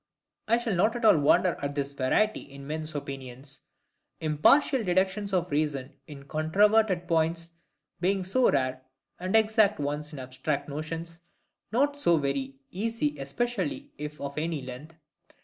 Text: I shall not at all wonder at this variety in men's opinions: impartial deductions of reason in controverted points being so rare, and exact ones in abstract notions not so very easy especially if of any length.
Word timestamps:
I 0.47 0.57
shall 0.57 0.73
not 0.73 0.95
at 0.95 1.05
all 1.05 1.19
wonder 1.19 1.55
at 1.61 1.75
this 1.75 1.93
variety 1.93 2.39
in 2.39 2.65
men's 2.65 2.95
opinions: 2.95 3.59
impartial 4.19 4.83
deductions 4.83 5.31
of 5.31 5.51
reason 5.51 5.93
in 6.07 6.23
controverted 6.27 7.07
points 7.07 7.51
being 7.99 8.23
so 8.23 8.49
rare, 8.49 8.81
and 9.19 9.35
exact 9.35 9.77
ones 9.79 10.11
in 10.11 10.17
abstract 10.17 10.67
notions 10.67 11.21
not 11.71 11.95
so 11.95 12.17
very 12.17 12.55
easy 12.71 13.15
especially 13.19 13.91
if 13.99 14.19
of 14.19 14.39
any 14.39 14.63
length. 14.63 14.95